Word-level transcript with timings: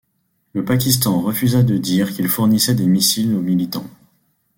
Le 0.53 0.65
Pakistan 0.65 1.21
refusa 1.21 1.61
de 1.61 1.77
dire 1.77 2.11
qu'il 2.11 2.27
fournissait 2.27 2.73
des 2.73 2.87
missiles 2.87 3.35
aux 3.35 3.41
militants. 3.41 3.85